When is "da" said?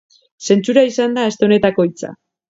1.17-1.25